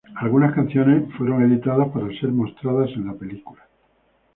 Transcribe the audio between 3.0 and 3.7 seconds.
la película.